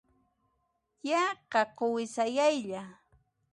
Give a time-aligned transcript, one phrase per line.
[1.09, 2.81] Yaqa quwi sayaylla.